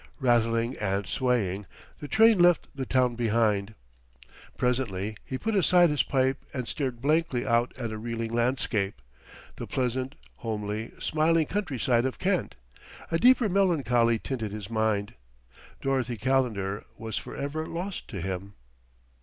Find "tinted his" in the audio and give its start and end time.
14.17-14.71